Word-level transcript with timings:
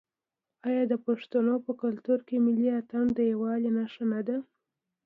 آیا 0.67 0.83
د 0.91 0.93
پښتنو 1.05 1.55
په 1.65 1.71
کلتور 1.81 2.19
کې 2.27 2.43
ملي 2.45 2.67
اتن 2.79 3.05
د 3.17 3.19
یووالي 3.31 3.71
نښه 3.77 4.05
نه 4.11 4.21
ده؟ 4.27 4.37